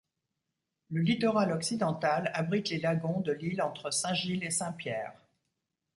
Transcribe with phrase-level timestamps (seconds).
[0.89, 5.13] Le littoral occidental abrite les lagons de l'île entre Saint-Gilles et Saint-Pierre.